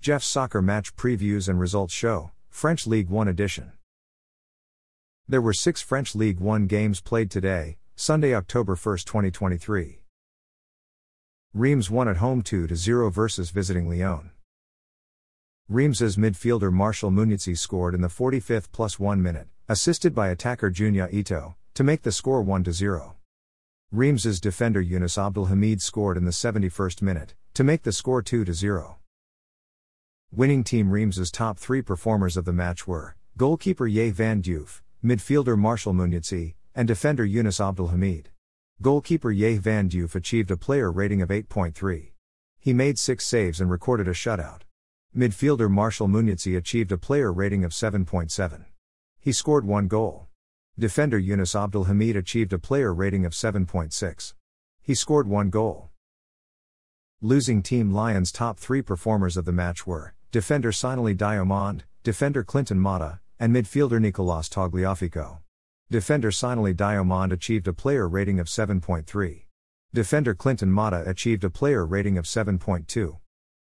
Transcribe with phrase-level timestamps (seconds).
[0.00, 3.72] Jeff's Soccer Match Previews and Results Show, French League 1 Edition.
[5.28, 10.00] There were six French League 1 games played today, Sunday, October 1, 2023.
[11.52, 14.30] Reims won at home 2 0 versus visiting Lyon.
[15.68, 21.12] Reims's midfielder Marshall Munetsi scored in the 45th plus 1 minute, assisted by attacker Junya
[21.12, 23.16] Ito, to make the score 1 0.
[23.92, 28.96] Reims's defender Yunus Abdelhamid scored in the 71st minute, to make the score 2 0.
[30.32, 35.92] Winning team Reims's top three performers of the match were goalkeeper Yehvann Diouf, midfielder Marshall
[35.92, 38.26] Munetsi, and defender Yunus Abdelhamid.
[38.80, 42.12] Goalkeeper Yehvann Diouf achieved a player rating of 8.3.
[42.60, 44.60] He made six saves and recorded a shutout.
[45.16, 48.66] Midfielder Marshall Munetsi achieved a player rating of 7.7.
[49.18, 50.28] He scored one goal.
[50.78, 54.34] Defender Yunus Abdelhamid achieved a player rating of 7.6.
[54.80, 55.90] He scored one goal.
[57.20, 62.78] Losing team Lyon's top three performers of the match were defender Sinaly Diomande, defender Clinton
[62.78, 65.38] Mata, and midfielder Nicolas Tagliafico.
[65.90, 69.42] Defender Sinaly Diomande achieved a player rating of 7.3.
[69.92, 73.18] Defender Clinton Mata achieved a player rating of 7.2.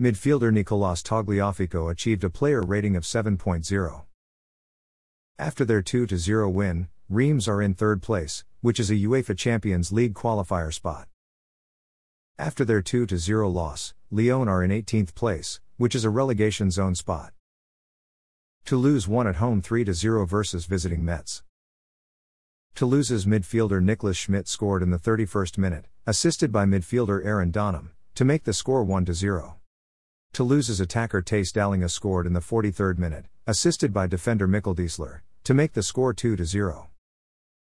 [0.00, 4.02] Midfielder Nicolas Tagliafico achieved a player rating of 7.0.
[5.38, 9.92] After their 2 0 win, Reims are in third place, which is a UEFA Champions
[9.92, 11.06] League qualifier spot.
[12.36, 16.94] After their 2 0 loss, Lyon are in 18th place, which is a relegation zone
[16.94, 17.32] spot.
[18.64, 21.42] Toulouse won at home 3 0 versus visiting Metz.
[22.74, 28.24] Toulouse's midfielder Niklas Schmidt scored in the 31st minute, assisted by midfielder Aron Dønnum, to
[28.24, 29.56] make the score 1 0.
[30.32, 35.54] Toulouse's attacker Thijs Dallinga scored in the 43rd minute, assisted by defender Mikkel Desler, to
[35.54, 36.90] make the score 2 0.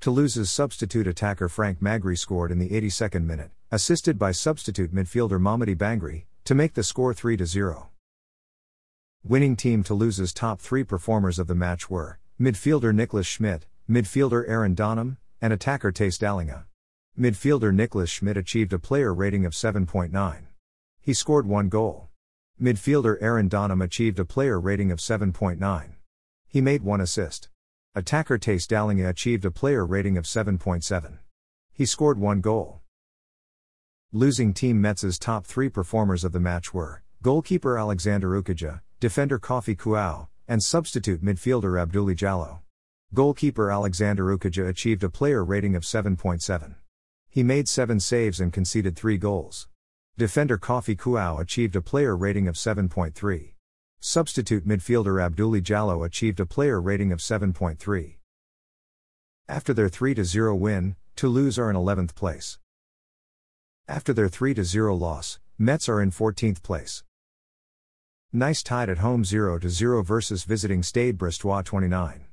[0.00, 5.76] Toulouse's substitute attacker Frank Magri scored in the 82nd minute, assisted by substitute midfielder Mamady
[5.76, 7.91] Bangré, to make the score 3 0.
[9.24, 14.74] Winning team Toulouse's top three performers of the match were midfielder Niklas Schmidt, midfielder Aron
[14.74, 16.64] Dønnum, and attacker Thijs Dallinga.
[17.16, 20.46] Midfielder Niklas Schmidt achieved a player rating of 7.9.
[21.00, 22.08] He scored one goal.
[22.60, 25.92] Midfielder Aron Dønnum achieved a player rating of 7.9.
[26.48, 27.48] He made one assist.
[27.94, 31.18] Attacker Thijs Dallinga achieved a player rating of 7.7.
[31.72, 32.80] He scored one goal.
[34.10, 39.76] Losing team Metz's top three performers of the match were goalkeeper Alexandre Oukidja, defender Koffi
[39.76, 42.60] Kouao, and substitute midfielder Abdoulaye Jallo.
[43.12, 46.76] Goalkeeper Alexandre Oukidja achieved a player rating of 7.7.
[47.28, 49.66] He made 7 saves and conceded 3 goals.
[50.16, 53.54] Defender Koffi Kouao achieved a player rating of 7.3.
[53.98, 58.18] Substitute midfielder Abdoulaye Jallo achieved a player rating of 7.3.
[59.48, 62.60] After their 3 0 win, Toulouse are in 11th place.
[63.88, 67.02] After their 3 0 loss, Metz are in 14th place.
[68.34, 72.24] Nice tied at home 0 0 versus visiting Stade Brestois 29.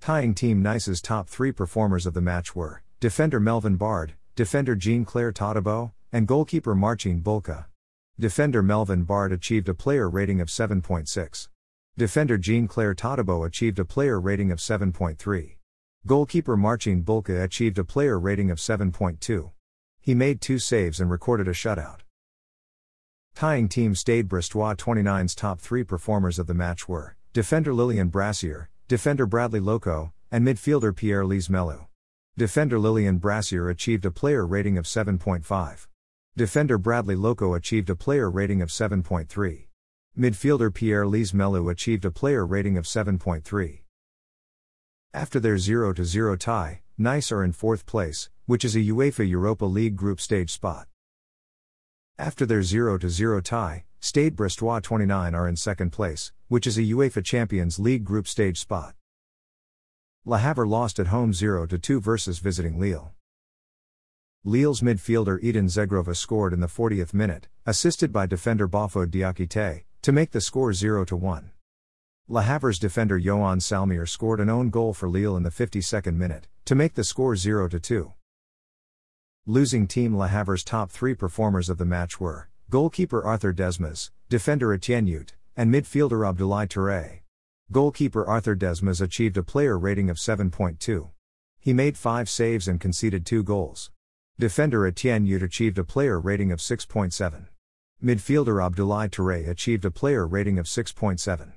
[0.00, 5.04] Tying team Nice's top three performers of the match were defender Melvin Bard, defender Jean
[5.04, 7.64] Clair Todibo, and goalkeeper Marcin Bulka.
[8.20, 11.48] Defender Melvin Bard achieved a player rating of 7.6.
[11.96, 15.56] Defender Jean Clair Todibo achieved a player rating of 7.3.
[16.06, 19.50] Goalkeeper Marcin Bulka achieved a player rating of 7.2.
[20.00, 22.02] He made two saves and recorded a shutout.
[23.34, 28.66] Tying team Stade Brestois 29's top three performers of the match were defender Lilian Brassier,
[28.88, 31.86] defender Bradley Locko, and midfielder Pierre Lees-Melou.
[32.36, 35.86] Defender Lilian Brassier achieved a player rating of 7.5.
[36.36, 39.66] Defender Bradley Locko achieved a player rating of 7.3.
[40.18, 43.80] Midfielder Pierre Lees-Melou achieved a player rating of 7.3.
[45.12, 49.64] After their 0 0 tie, Nice are in fourth place, which is a UEFA Europa
[49.64, 50.86] League group stage spot.
[52.18, 56.82] After their 0 0 tie, Stade Brestois 29 are in second place, which is a
[56.82, 58.94] UEFA Champions League group stage spot.
[60.24, 63.12] Le Havre lost at home 0 2 versus visiting Lille.
[64.44, 70.12] Lille's midfielder Edon Zhegrova scored in the 40th minute, assisted by defender Bafo Diakite, to
[70.12, 71.50] make the score 0 1.
[72.28, 76.48] Le Havre's defender Yoann Salmier scored an own goal for Lille in the 52nd minute,
[76.64, 78.12] to make the score 0 2.
[79.46, 84.72] Losing team Le Havre's top three performers of the match were goalkeeper Arthur Desmas, defender
[84.72, 87.20] Etienne Ute, and midfielder Abdoulaye Touré.
[87.72, 91.08] Goalkeeper Arthur Desmas achieved a player rating of 7.2.
[91.58, 93.90] He made five saves and conceded two goals.
[94.38, 97.46] Defender Etienne Ute achieved a player rating of 6.7.
[98.04, 101.54] Midfielder Abdoulaye Touré achieved a player rating of 6.7.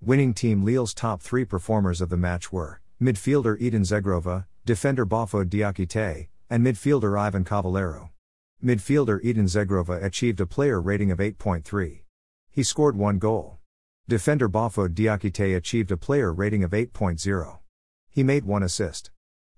[0.00, 5.44] Winning team Lille's top three performers of the match were midfielder Edon Zhegrova, defender Bafo
[5.44, 8.10] Diakite, and midfielder Ivan Cavaleiro.
[8.62, 12.00] Midfielder Edon Zhegrova achieved a player rating of 8.3.
[12.50, 13.58] He scored one goal.
[14.08, 17.58] Defender Bafo Diakite achieved a player rating of 8.0.
[18.10, 19.12] He made one assist.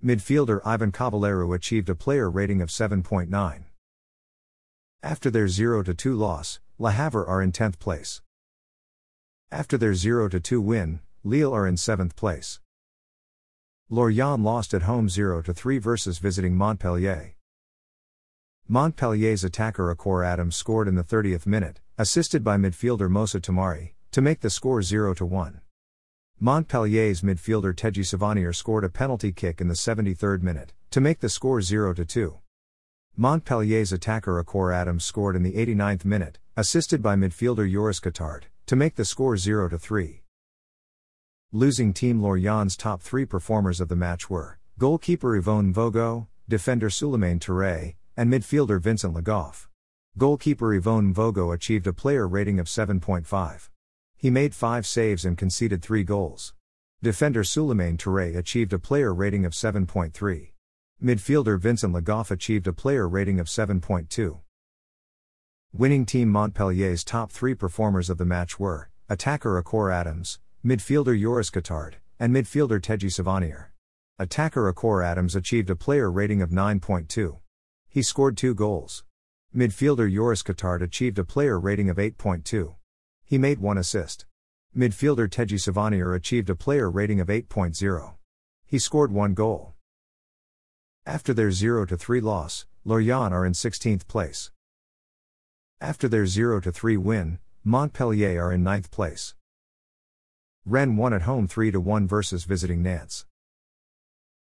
[0.05, 3.65] Midfielder Ivan Cavaleiro achieved a player rating of 7.9.
[5.03, 8.21] After their 0 2 loss, Le Havre are in 10th place.
[9.51, 12.61] After their 0 2 win, Lille are in 7th place.
[13.93, 17.35] Lorient lost at home 0 3 versus visiting Montpellier.
[18.67, 24.23] Montpellier's attacker Akor Adams scored in the 30th minute, assisted by midfielder Moussa Tamari, to
[24.23, 25.61] make the score 0 1.
[26.41, 31.29] Montpellier's midfielder Teji Savanier scored a penalty kick in the 73rd minute, to make the
[31.29, 32.39] score 0 2.
[33.15, 38.75] Montpellier's attacker Akor Adams scored in the 89th minute, assisted by midfielder Joris Chotard, to
[38.75, 40.22] make the score 0 3.
[41.55, 47.39] Losing team Lorient's top three performers of the match were goalkeeper Yvon Mvogo, defender Suleiman
[47.39, 49.69] Touré, and midfielder Vincent Le Goff.
[50.17, 53.69] Goalkeeper Yvon Mvogo achieved a player rating of 7.5.
[54.17, 56.55] He made five saves and conceded three goals.
[57.03, 60.53] Defender Suleiman Touré achieved a player rating of 7.3.
[61.05, 64.41] Midfielder Vincent Le Goff achieved a player rating of 7.2.
[65.75, 71.51] Winning team Montpellier's top three performers of the match were attacker Akor Adams, midfielder Joris
[71.51, 73.67] Chotard, and midfielder Teji Savanier.
[74.21, 77.39] Attacker Akor Adams achieved a player rating of 9.2.
[77.89, 79.03] He scored two goals.
[79.53, 82.77] Midfielder Joris Chotard achieved a player rating of 8.2.
[83.25, 84.25] He made one assist.
[84.77, 88.15] Midfielder Teji Savanier achieved a player rating of 8.0.
[88.65, 89.75] He scored one goal.
[91.05, 94.53] After their 0 3 loss, Lorient are in 16th place.
[95.81, 99.35] After their 0 3 win, Montpellier are in 9th place.
[100.65, 103.27] Rennes won at home 3 1 versus visiting Nantes.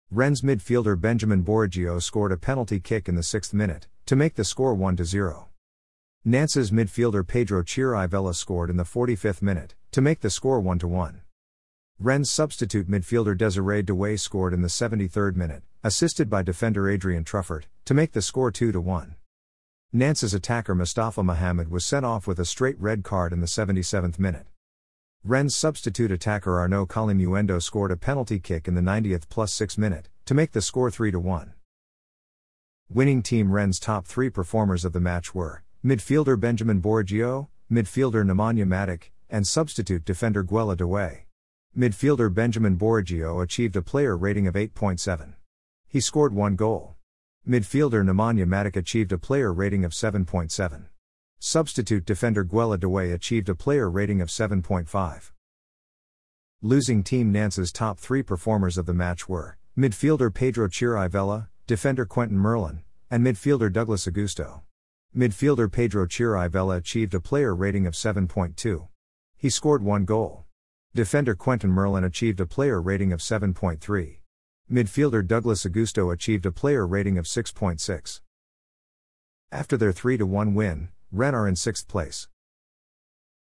[0.09, 4.43] Rennes midfielder Benjamin Bourigeaud scored a penalty kick in the 6th minute, to make the
[4.43, 5.49] score 1 0.
[6.25, 11.21] Nantes' midfielder Pedro Chirivella scored in the 45th minute, to make the score 1 1.
[11.99, 17.65] Rennes substitute midfielder Désiré Doué scored in the 73rd minute, assisted by defender Adrien Truffert,
[17.85, 19.15] to make the score 2 1.
[19.93, 24.17] Nantes' attacker Mostafa Mohamed was sent off with a straight red card in the 77th
[24.17, 24.47] minute.
[25.27, 30.07] Rennes substitute attacker Arnaud Kalimuendo scored a penalty kick in the 90th plus 6 minute,
[30.23, 31.53] to make the score 3 1.
[32.89, 38.65] Winning team Rennes' top three performers of the match were Midfielder Benjamin Bourigeaud, midfielder Nemanja
[38.65, 41.23] Matic, and substitute defender Guéla Doué.
[41.77, 45.33] Midfielder Benjamin Bourigeaud achieved a player rating of 8.7.
[45.89, 46.95] He scored one goal.
[47.45, 50.85] Midfielder Nemanja Matic achieved a player rating of 7.7.
[51.39, 55.31] Substitute defender Guéla Doué achieved a player rating of 7.5.
[56.63, 62.37] Losing team Nantes' top three performers of the match were midfielder Pedro Chirivella, defender Quentin
[62.37, 62.81] Merlin,
[63.11, 64.61] and midfielder Douglas Augusto.
[65.15, 68.87] Midfielder Pedro Chirivella achieved a player rating of 7.2.
[69.37, 70.45] He scored one goal.
[70.95, 74.17] Defender Quentin Merlin achieved a player rating of 7.3.
[74.71, 78.21] Midfielder Douglas Augusto achieved a player rating of 6.6.
[79.51, 82.27] After their 3 1 win, Rennes are in 6th place.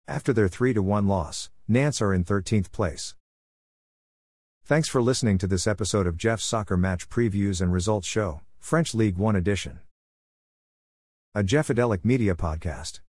[0.08, 3.16] After their 3 1 loss, Nantes are in 13th place.
[4.64, 8.94] Thanks for listening to this episode of Jeff's Soccer Match Previews and Results Show, French
[8.94, 9.80] League One edition
[11.38, 13.02] a Jeffadelic Media podcast.